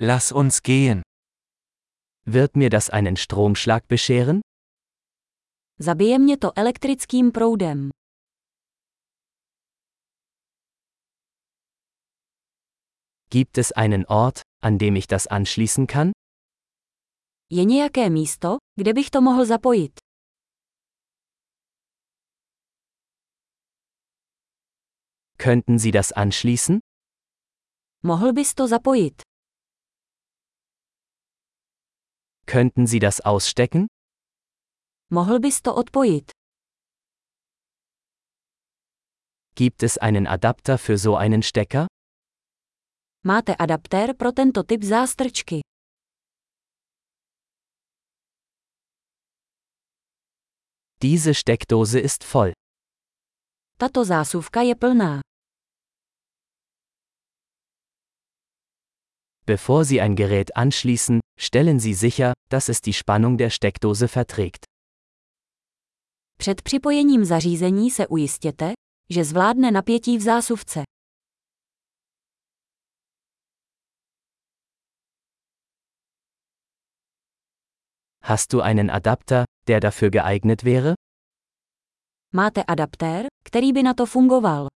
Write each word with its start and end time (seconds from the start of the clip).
Lass 0.00 0.30
uns 0.30 0.62
gehen. 0.62 1.02
Wird 2.24 2.54
mir 2.56 2.70
das 2.70 2.88
einen 2.88 3.16
Stromschlag 3.16 3.88
bescheren? 3.88 4.40
Zabije 5.80 6.18
mě 6.18 6.36
to 6.36 6.52
elektrickým 6.58 7.32
proudem. 7.32 7.90
Gibt 13.30 13.58
es 13.58 13.72
einen 13.72 14.06
Ort, 14.06 14.42
an 14.62 14.78
dem 14.78 14.96
ich 14.96 15.06
das 15.06 15.26
anschließen 15.26 15.86
kann? 15.86 16.12
Je 17.50 17.64
nějaké 17.64 18.10
místo, 18.10 18.56
kde 18.76 18.92
bych 18.94 19.10
to 19.10 19.20
mohl 19.20 19.46
zapojit? 19.46 19.92
Könnten 25.38 25.78
Sie 25.78 25.90
das 25.90 26.12
anschließen? 26.12 26.80
Mohl 28.02 28.32
bys 28.32 28.54
to 28.54 28.68
zapojit? 28.68 29.27
Könnten 32.48 32.86
Sie 32.86 32.98
das 32.98 33.20
ausstecken? 33.20 33.88
Mohl 35.10 35.38
bys 35.38 35.60
to 35.60 35.76
odpojit? 35.76 36.32
Gibt 39.54 39.82
es 39.82 39.98
einen 39.98 40.26
Adapter 40.26 40.78
für 40.78 40.96
so 40.96 41.14
einen 41.16 41.42
Stecker? 41.42 41.86
Máte 43.22 43.60
adaptér 43.60 44.14
pro 44.14 44.32
tento 44.32 44.62
typ 44.62 44.82
zástrčky. 44.82 45.60
Diese 51.02 51.34
Steckdose 51.34 52.00
ist 52.00 52.24
voll. 52.24 52.52
Tato 53.78 54.04
zásuvka 54.04 54.62
je 54.62 54.74
plná. 54.74 55.20
Bevor 59.48 59.86
Sie 59.86 59.98
ein 60.02 60.14
Gerät 60.14 60.56
anschließen, 60.56 61.20
stellen 61.40 61.80
Sie 61.80 61.94
sicher, 61.94 62.34
dass 62.50 62.68
es 62.68 62.82
die 62.82 62.92
Spannung 62.92 63.38
der 63.38 63.48
Steckdose 63.48 64.06
verträgt. 64.08 64.64
Před 66.38 66.62
připojením 66.62 67.24
zařízení 67.24 67.90
se 67.90 68.06
ujistěte, 68.06 68.72
že 69.10 69.24
zvládne 69.24 69.70
napětí 69.70 70.18
v 70.18 70.22
zásuvce. 70.22 70.82
Hast 78.24 78.52
du 78.52 78.60
einen 78.60 78.90
Adapter, 78.90 79.44
der 79.68 79.80
dafür 79.80 80.10
geeignet 80.10 80.62
wäre? 80.62 80.94
Máte 82.34 82.62
adaptér, 82.62 83.26
který 83.44 83.72
by 83.72 83.82
na 83.82 83.94
to 83.94 84.06
fungoval. 84.06 84.68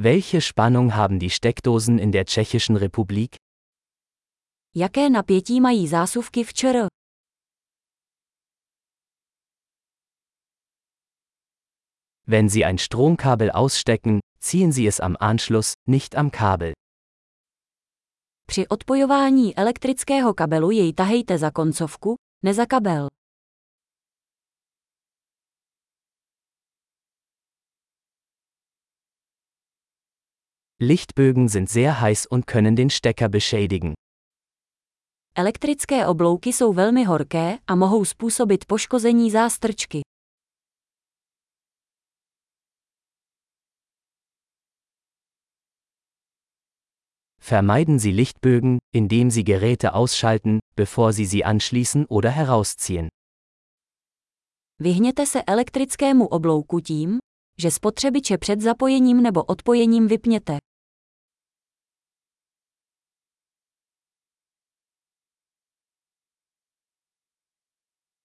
Welche 0.00 0.40
Spannung 0.40 0.94
haben 0.94 1.18
die 1.18 1.28
Steckdosen 1.28 1.98
in 1.98 2.12
der 2.12 2.24
Tschechischen 2.24 2.76
Republik? 2.76 3.36
Jaké 4.76 5.10
napětí 5.10 5.60
mají 5.60 5.88
zásuvky 5.88 6.44
v 6.44 6.52
ČR? 6.52 6.86
Wenn 12.26 12.48
Sie 12.48 12.64
ein 12.64 12.78
Stromkabel 12.78 13.50
ausstecken, 13.50 14.20
ziehen 14.40 14.72
Sie 14.72 14.88
es 14.88 15.00
am 15.00 15.16
Anschluss, 15.20 15.72
nicht 15.88 16.16
am 16.16 16.30
Kabel. 16.30 16.72
Při 18.46 18.68
odpojování 18.68 19.56
elektrického 19.56 20.34
kabelu 20.34 20.70
jej 20.70 20.92
tahejte 20.92 21.38
za 21.38 21.50
koncovku, 21.50 22.14
ne 22.44 22.54
za 22.54 22.66
kabel. 22.66 23.08
Lichtbögen 30.80 31.48
sind 31.48 31.68
sehr 31.68 32.00
heiß 32.00 32.26
und 32.26 32.46
können 32.46 32.76
den 32.76 32.88
Stecker 32.88 33.28
beschädigen. 33.28 33.94
Elektrické 35.34 36.06
oblouky 36.06 36.52
jsou 36.52 36.72
velmi 36.72 37.04
horké 37.04 37.58
a 37.66 37.74
mohou 37.74 38.04
způsobit 38.04 38.64
poškození 38.64 39.30
zástrčky. 39.30 40.00
Vermeiden 47.50 47.98
Sie 47.98 48.14
Lichtbögen, 48.14 48.78
indem 48.94 49.30
Sie 49.30 49.44
Geräte 49.44 49.92
ausschalten, 49.92 50.58
bevor 50.76 51.12
Sie 51.12 51.26
sie 51.26 51.44
anschließen 51.44 52.06
oder 52.08 52.30
herausziehen. 52.30 53.08
Vyhněte 54.80 55.26
se 55.26 55.42
elektrickému 55.42 56.26
oblouku 56.26 56.80
tím, 56.80 57.18
že 57.60 57.70
spotřebiče 57.70 58.38
před 58.38 58.60
zapojením 58.60 59.22
nebo 59.22 59.44
odpojením 59.44 60.08
vypněte. 60.08 60.58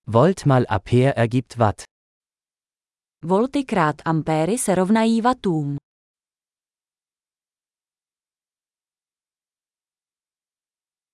Volt 0.07 0.45
mal 0.45 0.65
Ampere 0.67 1.15
ergibt 1.15 1.57
Watt. 1.57 1.83
Volty 3.25 3.63
krát 3.63 4.01
ampéry 4.05 4.57
se 4.57 4.75
rovnají 4.75 5.21
wattům. 5.21 5.77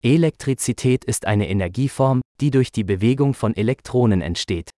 Elektrizität 0.04 1.06
ist 1.06 1.26
eine 1.26 1.48
Energieform, 1.50 2.22
die 2.42 2.50
durch 2.52 2.72
die 2.72 2.84
Bewegung 2.84 3.34
von 3.34 3.54
Elektronen 3.56 4.22
entsteht. 4.22 4.70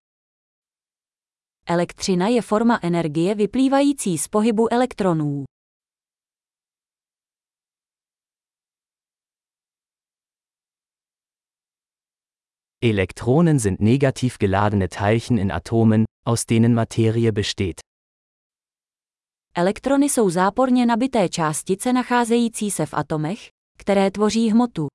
Elektřina 1.65 2.27
je 2.27 2.41
forma 2.41 2.79
energie 2.83 3.35
vyplývající 3.35 4.17
z 4.17 4.27
pohybu 4.27 4.73
elektronů. 4.73 5.43
Elektronen 12.83 13.59
sind 13.59 13.79
negativ 13.79 14.39
geladene 14.39 14.89
Teilchen 14.89 15.37
in 15.37 15.51
Atomen, 15.51 16.05
aus 16.25 16.47
denen 16.47 16.73
Materie 16.73 17.31
besteht. 17.31 17.79
Elektrony 19.55 20.09
jsou 20.09 20.29
záporně 20.29 20.85
nabité 20.85 21.29
částice 21.29 21.93
nacházející 21.93 22.71
se 22.71 22.85
v 22.85 22.93
atomech, 22.93 23.49
které 23.77 24.11
tvoří 24.11 24.51
hmotu. 24.51 24.87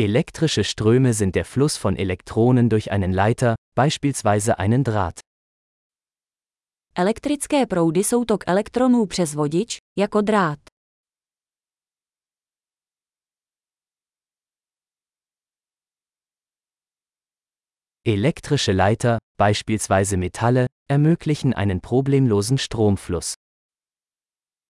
Elektrische 0.00 0.64
Ströme 0.64 1.14
sind 1.14 1.34
der 1.34 1.44
Fluss 1.44 1.84
von 1.84 1.96
Elektronen 1.96 2.68
durch 2.68 2.90
einen 2.90 3.12
Leiter, 3.12 3.54
beispielsweise 3.74 4.58
einen 4.58 4.84
Draht. 4.84 5.27
Elektrické 7.00 7.66
proudy 7.66 8.04
jsou 8.04 8.24
tok 8.24 8.44
elektronů 8.46 9.06
přes 9.06 9.34
vodič, 9.34 9.76
jako 9.98 10.20
drát. 10.20 10.58
Elektrische 18.06 18.72
Leiter, 18.72 19.16
beispielsweise 19.40 20.16
Metalle, 20.16 20.66
ermöglichen 20.90 21.52
einen 21.56 21.80
problemlosen 21.80 22.58
Stromfluss. 22.58 23.32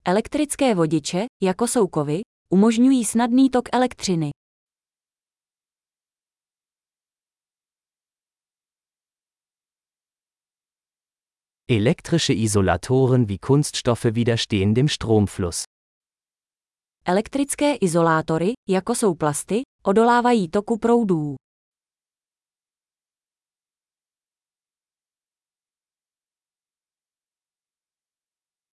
Elektrické 0.04 0.74
vodiče, 0.74 1.26
jako 1.42 1.66
jsou 1.66 1.86
kovy, 1.86 2.20
umožňují 2.52 3.04
snadný 3.04 3.50
tok 3.50 3.68
elektřiny. 3.72 4.30
Elektrische 11.70 12.32
Isolatoren 12.32 13.28
wie 13.28 13.38
Kunststoffe 13.38 14.14
widerstehen 14.14 14.74
dem 14.74 14.88
Stromfluss. 14.88 15.64
Elektrické 17.04 17.74
izolátory, 17.74 18.52
jako 18.68 18.94
jsou 18.94 19.14
plasty, 19.14 19.62
odolávají 19.82 20.48
toku 20.48 20.78
proudů. 20.78 21.36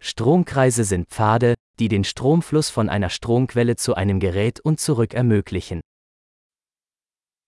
Stromkreise 0.02 0.86
sind 0.86 1.08
Pfade, 1.10 1.54
die 1.80 1.90
den 1.90 2.04
Stromfluss 2.04 2.70
von 2.70 2.90
einer 2.90 3.10
Stromquelle 3.10 3.76
zu 3.76 3.94
einem 3.96 4.20
Gerät 4.20 4.60
und 4.64 4.80
zurück 4.80 5.14
ermöglichen. 5.14 5.80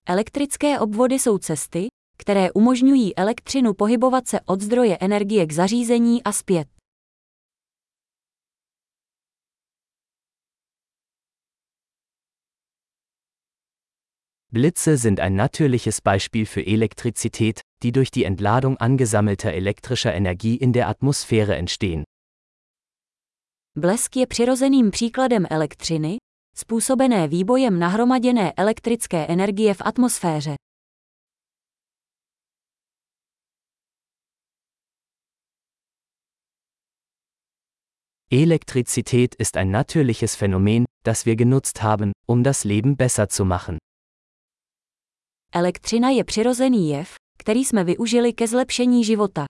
Elektrické 0.06 0.80
obvody 0.80 1.20
jsou 1.20 1.38
cesty, 1.38 1.88
které 2.18 2.52
umožňují 2.52 3.16
elektřinu 3.16 3.74
pohybovat 3.74 4.28
se 4.28 4.40
od 4.46 4.62
zdroje 4.62 4.98
energie 5.00 5.46
k 5.46 5.52
zařízení 5.52 6.24
a 6.24 6.31
zpět. 6.31 6.68
Blitze 14.52 14.98
sind 14.98 15.19
ein 15.19 15.36
natürliches 15.36 16.02
Beispiel 16.02 16.46
für 16.46 16.64
Elektrizität, 16.66 17.62
die 17.84 17.92
durch 17.92 18.12
die 18.12 18.25
Entladung 18.25 18.78
angesammelter 18.78 19.54
elektrischer 19.54 20.14
Energie 20.14 20.56
in 20.56 20.72
der 20.72 20.88
Atmosphäre 20.88 21.56
entstehen. 21.56 22.04
Blesk 23.75 24.16
je 24.16 24.28
přirozeným 24.28 24.92
příkladem 24.92 25.46
elektřiny, 25.50 26.18
způsobené 26.56 27.28
výbojem 27.28 27.80
nahromaděné 27.80 28.54
elektrické 28.58 29.28
energie 29.28 29.74
v 29.74 29.81
atmosféře. 29.86 30.56
Elektrizität 38.30 39.36
ist 39.36 39.56
ein 39.56 39.72
natürliches 39.72 40.36
Phänomen, 40.36 40.86
das 41.06 41.26
wir 41.26 41.38
genutzt 41.38 41.82
haben, 41.82 42.12
um 42.28 42.44
das 42.44 42.66
Leben 42.66 42.98
besser 42.98 43.30
zu 43.30 43.46
machen. 43.46 43.78
Elektřina 45.54 46.10
je 46.10 46.24
přirozený 46.24 46.90
jev, 46.90 47.16
který 47.40 47.66
jsme 47.66 47.84
využili 47.84 48.34
ke 48.34 48.48
zlepšení 48.48 49.04
života. 49.04 49.46